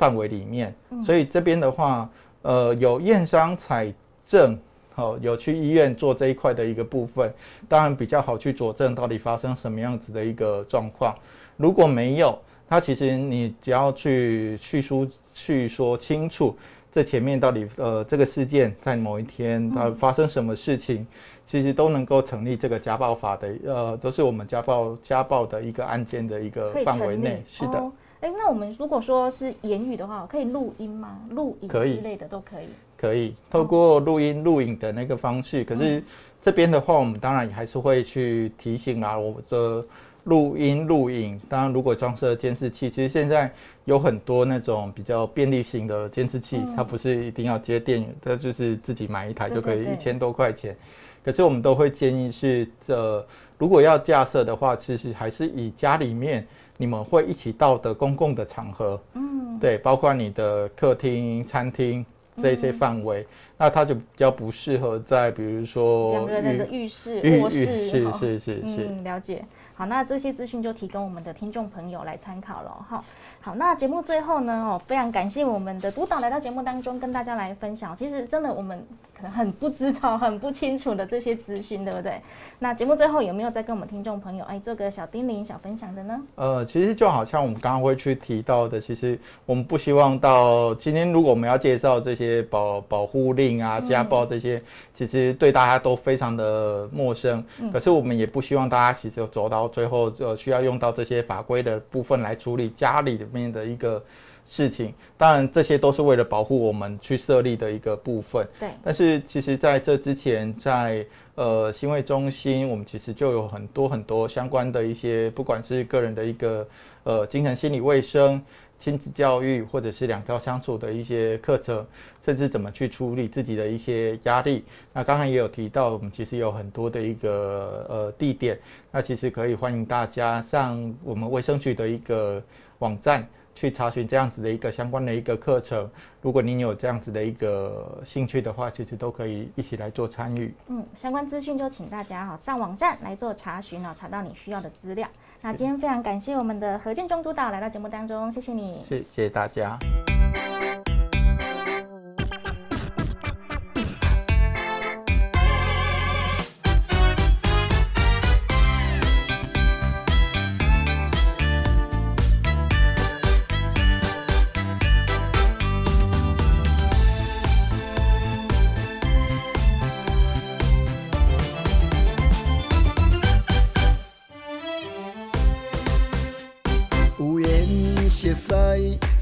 [0.00, 0.74] 范围里面。
[1.04, 2.08] 所以这边的话，
[2.40, 3.92] 呃，有验伤采
[4.24, 4.58] 证，
[4.94, 7.30] 好、有去医院做这一块的一个部分，
[7.68, 11.14] 当然比较好去佐证到底发生什么样子的一个状况。
[11.58, 16.56] 如果没有，它其实你只要去叙述去说清楚，
[16.90, 21.06] 这前面到底呃这个事件在某一天它发生什么事情，
[21.46, 27.42] 其实都能够成立这个家暴法的呃，都是我们家暴家暴的一个案件的一个范围内。
[27.46, 27.78] 是的。
[27.78, 31.18] 哦哎、那我们如果说是言语的话，可以录音吗？
[31.30, 32.66] 录影可以之类的都可以。
[32.96, 36.02] 可以透过录音录影的那个方式，可是
[36.42, 39.18] 这边的话，我们当然也还是会去提醒啦。
[39.18, 39.82] 我的
[40.24, 43.50] 录音录影，当然如果装设监视器，其实现在
[43.86, 50.76] 有很多那种比较便利型的监视器，它不是一定要接电源，它就是自己买一台就可以一千多块钱。
[51.24, 56.46] 可是我们都会建议是，这如果要架设的话，其实还是以家里面
[56.80, 62.02] 你们会一起到的公共的场合，嗯，对，包括你的客厅、餐厅
[62.40, 63.26] 这些范围，
[63.58, 69.44] 那它就比较不适合在比如说两个人的浴室、浴卧室，浴是是是是嗯，了解。
[69.74, 73.04] 好，那这些资讯就提供我们的听众朋友来参考了哈。
[73.42, 77.96] 好，那节目最后呢，哦，非常感谢我们的督导来到节目当中跟大家来分享。
[77.96, 78.86] 其实真的我们
[79.16, 82.20] 可能很不知道、 很不清楚的这些资讯，对不对？
[82.58, 86.20] 那节目最后有没有再跟我们听众朋友哎做个小叮咛、小分享的呢？
[86.34, 94.62] 呃，其实就好像我们刚刚会去提到的，其实我们不希望到今天，如果我们要介绍这些保保护令啊、家暴这些，
[94.94, 97.42] 其实对大家都非常的陌生。
[97.72, 104.02] 可是我们也不希望大家其实走到最后，呃，需要用到这些法规的部分来处理家里里面的一个
[104.46, 104.92] 事情。
[105.16, 108.46] 当然，这些都是为了保护我们去设立的一个部分。
[108.58, 116.66] 对，但是其实在这之前，在呃新卫中心，我们其实就有很多很多相关的一些，不管是个人的一个
[117.04, 118.42] 呃精神心理卫生、
[118.78, 121.86] 亲子教育，或者是两教相处的一些课程，
[122.24, 124.64] 甚至怎么去处理自己的一些压力。
[124.92, 128.58] 那刚才也有提到，我们其实有很多的一个呃地点，
[128.90, 132.42] 那其实可以欢迎大家上我们卫生局的一个
[132.80, 133.26] 网站。
[133.52, 135.90] 去查询这样子的一个相关的一个课程，
[136.22, 140.54] 如果您有这样子的一个兴趣的话，其实都可以一起来做参与。
[140.68, 145.06] 嗯，相关资讯就请大家哈上网站来做查询啊，查到你需要的资料。
[145.42, 148.82] 那今天非常感谢我们的何建中督导来到节目当中，谢谢你。
[148.88, 149.76] 谢谢大家。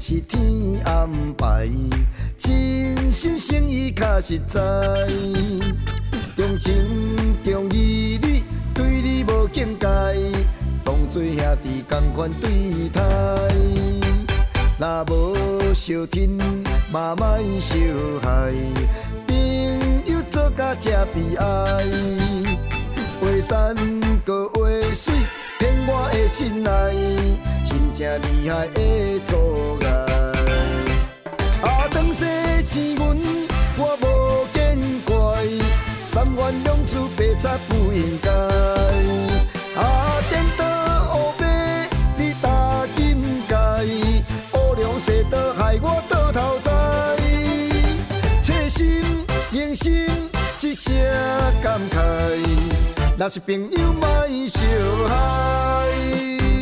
[0.09, 0.41] 是天
[0.85, 1.07] 安
[1.37, 1.69] 排，
[2.35, 4.59] 真心诚意较实在。
[6.35, 6.73] 重情
[7.45, 8.43] 重义，你
[8.73, 9.85] 对你无境界，
[10.83, 13.03] 当做兄弟同款对待。
[14.79, 15.35] 若无
[15.75, 16.39] 相听，
[16.91, 17.79] 嘛莫相
[18.23, 18.51] 害，
[19.27, 19.35] 朋
[20.07, 21.85] 友做甲这悲哀。
[23.21, 23.75] 话山
[24.25, 25.13] 个话水，
[25.91, 26.69] 我的心内，
[27.65, 29.87] 真正厉害的做爱。
[31.67, 32.23] 啊，当世
[32.67, 33.17] 钱阮
[33.75, 34.05] 我无
[34.53, 35.11] 见怪，
[36.03, 38.29] 三元两次白贼不应该。
[53.19, 54.07] 若是朋友莫
[54.47, 54.65] 相
[55.09, 56.58] 害。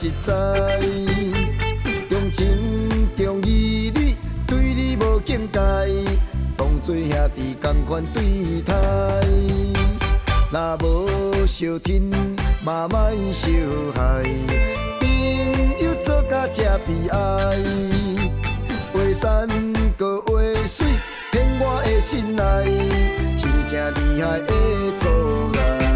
[0.00, 0.32] 实在。
[2.08, 2.46] 重情
[3.18, 5.60] 重义，你对你无境界，
[6.56, 8.74] 当做兄弟同款对待。
[10.50, 12.10] 若无相听，
[12.64, 13.52] 嘛莫相
[13.94, 14.22] 害，
[15.00, 17.58] 朋友做甲这悲哀。
[18.94, 19.46] 话山
[19.98, 20.86] 个话水，
[21.30, 22.42] 骗我的心内，
[23.36, 24.52] 真正厉害的
[24.98, 25.10] 做
[25.60, 25.89] 爱。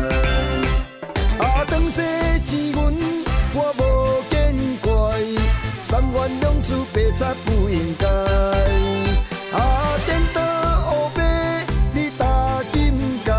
[6.75, 8.07] 元两次白贼不应该。
[9.57, 10.41] 啊，颠倒
[10.91, 13.33] 黑白你打金界，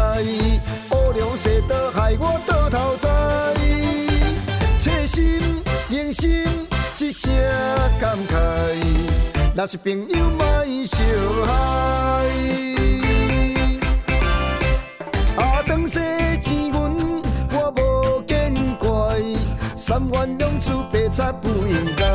[0.91, 3.09] 乌良世道害我倒头栽。
[4.79, 5.41] 切心
[5.89, 6.45] 用心
[6.99, 7.31] 一声
[7.99, 8.33] 感慨，
[9.55, 10.45] 若是朋友莫
[10.85, 10.97] 相
[11.45, 11.53] 害。
[15.37, 15.99] 啊，当世
[16.39, 17.21] 钱银
[17.51, 18.87] 我无见怪，
[19.75, 22.05] 三元两次白贼不应该。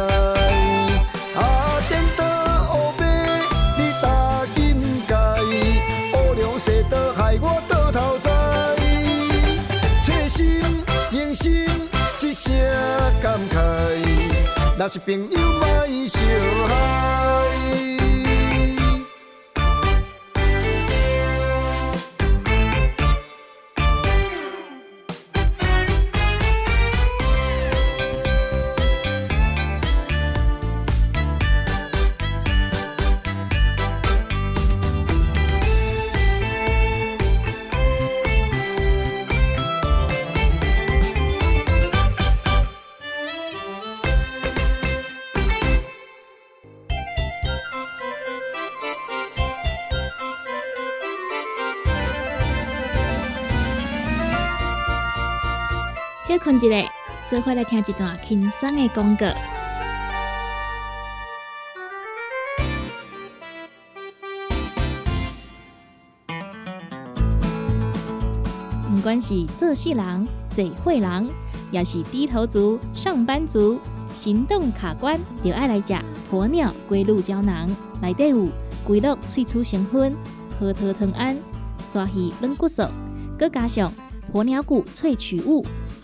[14.81, 16.24] 若是朋友莫相
[16.66, 17.99] 害。
[56.61, 56.91] 一下，
[57.31, 59.27] 做伙来听一段轻松的广告。
[68.91, 71.29] 不管是做事人、嘴会人，
[71.71, 73.81] 也是低头族、上班族，
[74.13, 75.95] 行动卡关，就爱来食
[76.31, 77.75] 鸵鸟龟鹿胶囊。
[78.03, 78.49] 内底有
[78.87, 80.15] 龟鹿萃取成分，
[80.59, 81.39] 核桃藤胺、
[81.87, 82.83] 刷鱼软骨素，
[83.39, 83.91] 佮加上
[84.35, 85.65] 鸵鸟骨萃取物，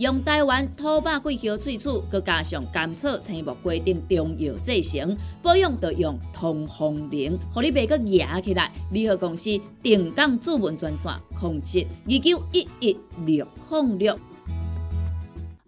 [0.00, 8.72] 用台湾土白桂花萃取，佮加上甘草、青木规定中药制成，保养要用通风灵，互你袂佮压起来。
[8.92, 9.50] 联合公司
[9.82, 12.96] 定岗主文专线：控制二九一一
[13.26, 14.18] 六零六。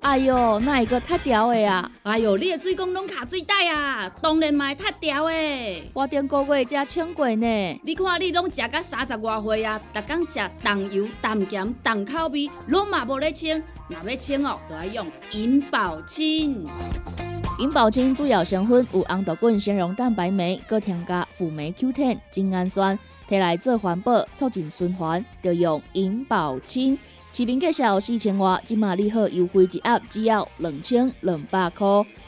[0.00, 1.88] 哎哟，那一个太屌的啊！
[2.02, 5.34] 哎哟，你的水工拢卡水袋啊，当然嘛太屌的。
[5.92, 7.80] 我顶个月才称过呢。
[7.84, 13.62] 你看你拢食到三十外岁啊，逐天食重油、重咸、重口味，拢嘛无咧清。
[13.92, 16.66] 若要清哦，就要用银保清。
[17.58, 26.98] 银保清主要成分有红豆根、纤溶蛋白酶，搁添加辅酶 Q10、精氨酸，摕来做环保、促进循环，就用银保清。
[27.34, 31.86] 市面介绍四千瓦，今马利好优惠一盒只要两千两百块。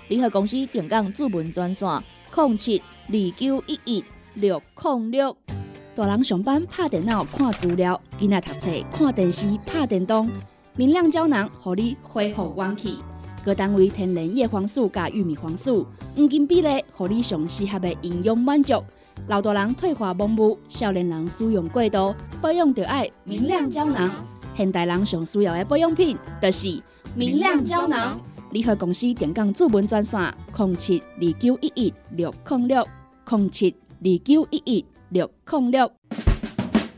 [0.09, 1.89] 礼盒公司定岗主文专线：
[2.35, 4.05] 零七二九一一
[4.35, 5.35] 六零六。
[5.95, 10.29] 大人上班拍电脑看资料，囡仔读册看电视拍电动，
[10.77, 12.99] 明亮胶囊互你恢复元气。
[13.45, 18.83] 各单位天然叶黄素加玉米黄素，黄金比例，互你上适合的营养满足。
[19.29, 22.13] 老大人退化盲目，少年人使用过度，
[22.43, 24.11] 保养就爱明亮胶囊。
[24.57, 26.83] 现代人上需要的保养品，就是
[27.15, 28.21] 明亮胶囊。
[28.51, 30.21] 联合公司电讲主文专线：
[30.57, 32.85] 零七二九一一六零六
[33.31, 35.89] 零七二九一一六零六。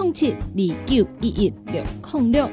[0.00, 1.84] 零七二九一一六
[2.14, 2.50] 零六。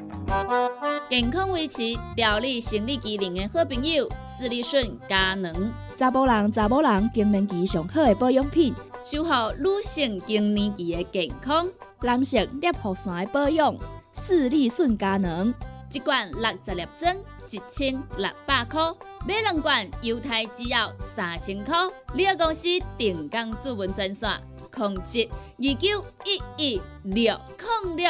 [1.10, 4.06] 健康维持、调理生理机能的好朋友——
[4.38, 5.72] 斯利顺佳能。
[5.95, 11.66] 查甫人、查某人更年期上好的保养品，守护女性更年期的健康。
[12.02, 13.74] 男性尿酸的保养，
[14.12, 15.54] 斯利顺佳能。
[15.93, 17.16] 一罐六十粒装，
[17.50, 18.93] 一千六百块；
[19.26, 21.74] 买两罐，犹太只要三千块。
[22.14, 22.68] 你个公司
[22.98, 24.30] 定岗主文专线：
[24.78, 27.36] 控制二九一一六
[27.84, 28.09] 零六。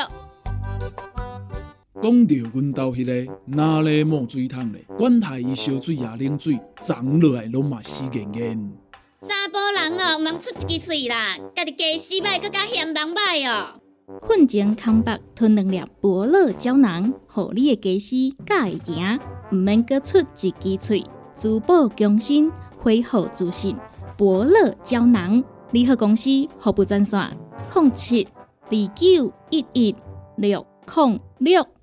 [2.03, 4.83] 讲到阮兜迄个哪里冒水桶咧？
[4.97, 8.71] 管他伊烧水也冷水，长落来拢嘛死严严。
[9.21, 11.37] 查甫人哦，毋通出一支喙啦！
[11.55, 13.79] 家己家死歹，更加嫌人歹哦。
[14.21, 19.19] 困前康白吞两粒伯乐胶囊，互你的家私敢会行，
[19.51, 23.75] 毋免阁出一支喙，珠宝更新，恢复自信。
[24.15, 27.37] 伯乐胶囊，联合公司服务专线：
[27.73, 28.27] 零七
[28.69, 29.95] 二九一一
[30.37, 31.76] 六零六。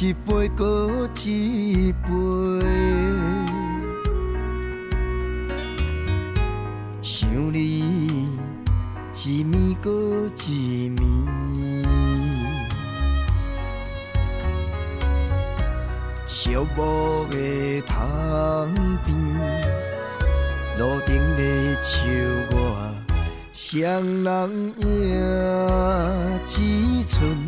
[0.00, 2.08] 一杯搁一杯，
[7.02, 7.80] 想你
[9.12, 9.90] 一暝搁
[10.36, 11.02] 一暝，
[16.28, 16.78] 寂寞
[17.28, 18.72] 的窗
[19.04, 19.08] 边，
[20.78, 21.42] 路灯的
[21.82, 21.96] 树
[22.52, 22.56] 我，
[23.52, 23.82] 双
[24.22, 24.86] 人影，
[26.46, 26.62] 只
[27.08, 27.47] 剩。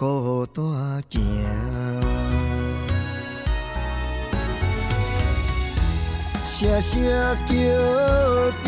[0.00, 0.64] 孤单
[1.10, 1.20] 行。
[6.46, 7.02] 声声
[7.46, 7.52] 叫
[8.64, 8.66] 着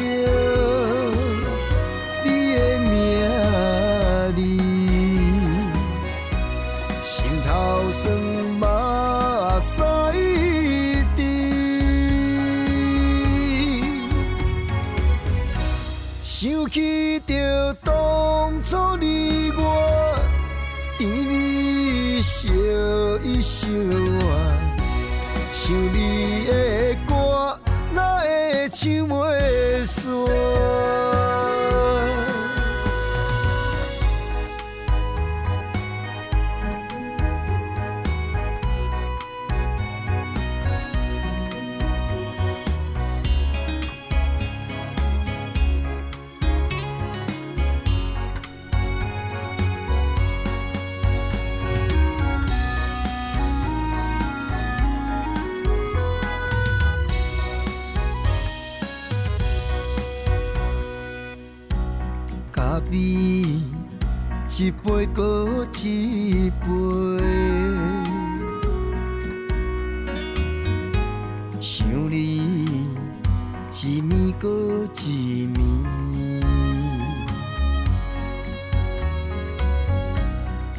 [2.22, 2.92] 你的名
[4.36, 4.38] 字，
[7.02, 7.50] 心头
[7.90, 8.02] 酸
[8.60, 8.62] 目
[9.62, 9.72] 屎
[11.16, 11.18] 滴，
[16.22, 16.76] 想起
[17.20, 17.74] 着。
[62.94, 66.66] 一杯搁一杯，
[71.58, 72.66] 想你
[73.70, 74.48] 一暝搁
[74.94, 75.58] 一暝，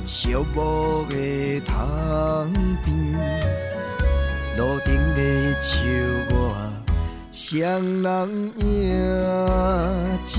[0.05, 0.55] 寂寞
[1.07, 2.53] 的窗
[2.85, 2.93] 边，
[4.55, 5.19] 路顶在
[5.59, 5.79] 笑
[6.29, 6.31] 我，
[7.31, 7.59] 双
[8.03, 8.63] 人影，
[10.23, 10.31] 只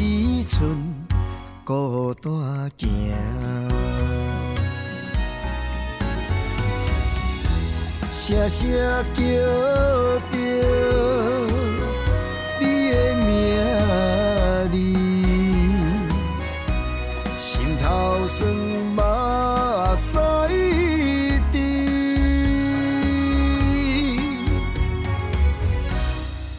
[0.49, 0.94] 剩。
[1.65, 2.87] 孤单行，
[8.13, 8.69] 声声
[9.15, 9.23] 叫
[10.31, 10.33] 着
[12.61, 12.95] 你的
[13.25, 13.27] 名
[14.71, 14.77] 字，
[17.39, 17.49] 心
[17.83, 17.87] 头
[18.27, 18.37] 酸
[18.95, 19.01] 目
[19.97, 20.05] 屎
[21.51, 21.57] 滴，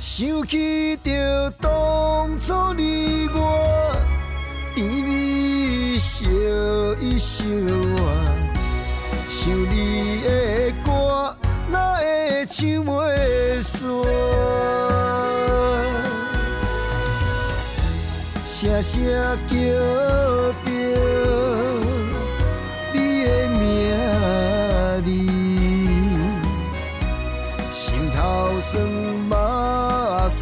[0.01, 1.51] 想起着
[18.57, 19.03] 声声
[19.47, 19.53] 叫
[20.63, 20.65] 着
[22.93, 22.95] 你
[23.25, 23.59] 的名
[25.03, 25.07] 字，
[27.73, 27.83] 心
[28.15, 28.17] 头
[28.61, 28.71] 酸
[29.27, 29.35] 目
[30.29, 30.39] 屎。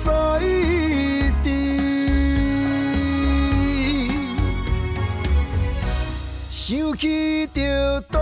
[6.52, 7.04] 想起
[7.48, 8.14] 着当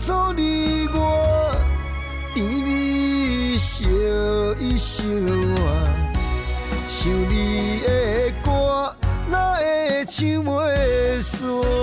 [0.00, 0.98] 初你我
[2.34, 3.88] 甜蜜相
[4.58, 5.60] 依相爱，
[6.88, 7.91] 想你的
[10.22, 11.82] 会唱袂？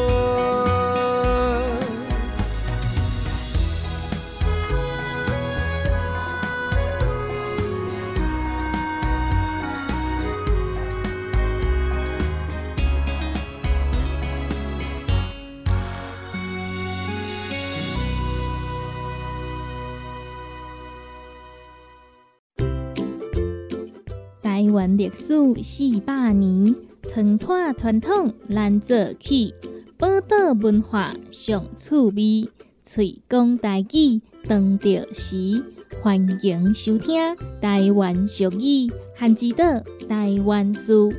[24.42, 26.76] 台湾历史四百年，
[27.20, 29.54] 传统传统难做起，
[29.98, 32.50] 宝岛文化上趣味，
[32.86, 35.62] 推广台语当着时，
[36.02, 39.66] 欢迎收听台湾俗语，汉字岛
[40.08, 41.12] 台湾书。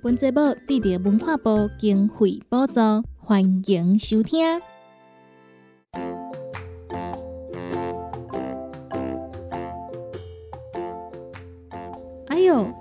[0.00, 2.80] 本节目得到文化部经费补助，
[3.16, 4.60] 欢迎收听。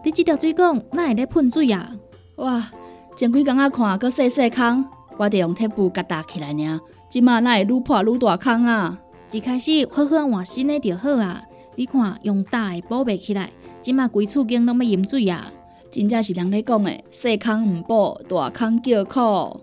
[0.04, 1.96] 你这条水管哪会咧喷水啊？
[2.36, 2.72] 哇！
[3.16, 4.86] 前几工仔看，搁细细坑，
[5.18, 6.80] 我得用铁布夹搭起来呢。
[7.10, 8.98] 即马哪会愈破愈大坑啊？
[9.32, 11.44] 一开始好好换新的就好啊！
[11.76, 13.50] 你看用大的补袂起来，
[13.82, 15.52] 即马规厝间拢要淹水啊！
[15.92, 19.60] 真正是人咧讲的，细坑毋补，大坑叫苦。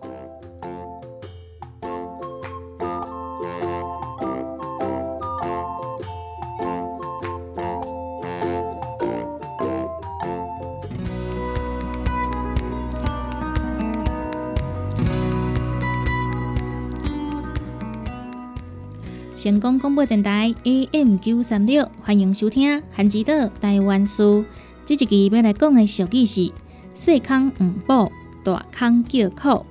[19.49, 24.43] 成功广播电台 AM 九三六，欢迎收听《韩之岛台湾书》。
[24.85, 26.53] 这一期要来讲的俗语是：
[26.93, 28.13] 细坑唔补，
[28.45, 29.65] 大坑叫苦；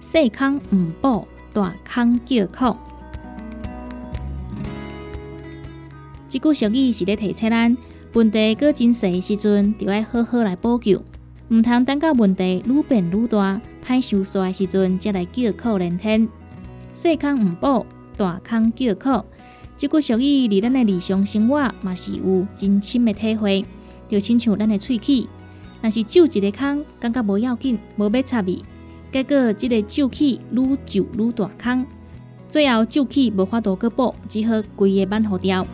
[0.00, 2.76] 细坑唔补，大坑叫苦。
[6.28, 7.76] 这句俗语是咧提醒咱，
[8.12, 11.00] 问题过真细时阵，就要好好来补救，
[11.50, 16.28] 唔通等到问题愈变愈大、歹收煞的时阵，才来叫苦连天。
[16.92, 17.86] 细坑唔补。
[18.16, 19.24] 大坑叫苦，
[19.76, 23.64] 即句俗语离咱的日常生活嘛是有真深的体会。
[24.08, 25.26] 就亲像咱的喙齿，
[25.82, 28.62] 若是蛀一个坑，感觉无要紧，无要插伊，
[29.12, 31.84] 结果即个蛀齿愈蛀愈大坑，
[32.48, 35.66] 最后蛀齿无法度去补，只好规个挽好掉。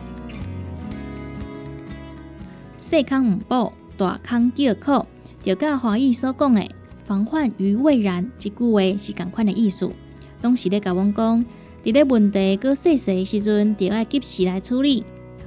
[2.79, 5.05] 细坑毋补，大坑叫苦，
[5.43, 6.67] 就甲华语所讲的
[7.03, 9.91] 防患于未然，这句话是共款的意思。
[10.41, 11.45] 当时咧甲阮讲，
[11.83, 15.03] 伫咧问题搁细细时阵，就要及时来处理，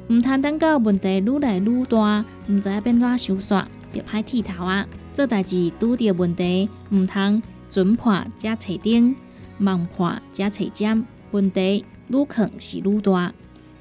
[0.08, 4.86] 毋通等到问题愈来愈大，毋知影变怎收煞，就歹剃头啊！
[5.14, 9.16] 做代志拄着问题，毋通准破加找顶，
[9.58, 13.32] 盲破加找尖，问题愈坑是愈大。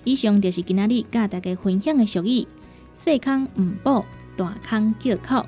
[0.06, 2.47] 以上就是今仔日甲大家分享的俗语：
[2.93, 4.06] 细坑毋补，
[4.38, 5.45] 大坑叫苦。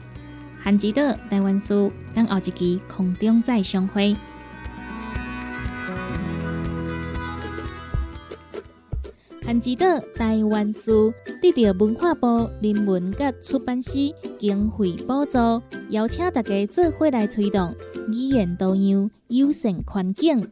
[0.62, 4.14] 韩吉岛台湾书，等后一期空中再相会。
[9.48, 13.92] 韩之岛台湾书得到文化部人文甲出版社
[14.38, 15.38] 经费补助，
[15.88, 17.74] 邀请大家做伙来推动
[18.10, 20.52] 语言多样、友善环境。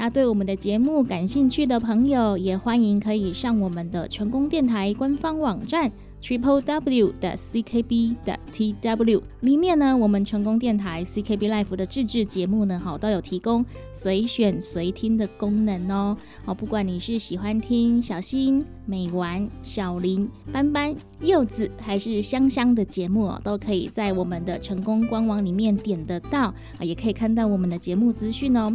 [0.00, 5.92] 那对我们的节目感兴趣的朋友，也欢迎可以上我们的成功电台官方网站。
[6.22, 16.16] triple w 的 ckb 的 tw 里面呢，我们成功电台 CKB Life 的自制节目呢，好都有提供随选随听的功能哦。
[16.46, 28.74] 好，不管你是喜欢听小新、美丸、小林、斑斑、柚子，还是香香的节目哦，都可以在我们的成功官网里面点得到啊，也可以看到我们的节目资讯哦。